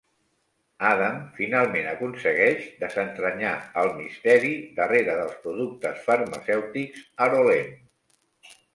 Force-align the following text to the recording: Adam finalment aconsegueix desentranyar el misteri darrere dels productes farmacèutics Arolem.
Adam 0.91 1.19
finalment 1.35 1.89
aconsegueix 1.91 2.65
desentranyar 2.81 3.53
el 3.83 3.93
misteri 4.01 4.53
darrere 4.81 5.17
dels 5.23 5.39
productes 5.47 6.03
farmacèutics 6.11 7.09
Arolem. 7.31 7.75